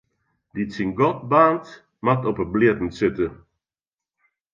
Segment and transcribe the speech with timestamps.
[0.53, 1.67] Dy't syn gat baarnt,
[2.03, 3.27] moat op 'e blierren sitte.